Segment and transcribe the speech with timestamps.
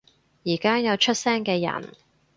[0.03, 0.05] 而家
[0.79, 1.93] 有出聲嘅人